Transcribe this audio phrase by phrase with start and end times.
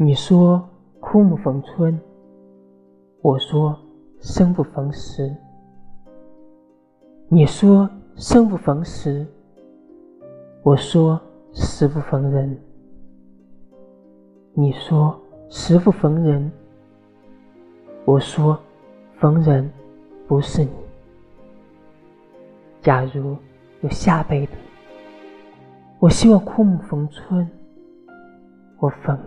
[0.00, 0.64] 你说
[1.00, 2.00] 枯木逢春
[3.20, 3.76] 我说
[4.20, 5.34] 生不逢时。
[7.26, 9.26] 你说生不逢时
[10.62, 11.20] 我说
[11.52, 12.56] 死不逢人。
[14.52, 16.48] 你说时不逢人
[18.04, 18.56] 我说
[19.18, 19.68] 逢人
[20.28, 20.70] 不是你。
[22.80, 23.36] 假如
[23.80, 24.52] 有下辈子
[25.98, 27.50] 我希望枯木逢春
[28.78, 29.18] 我逢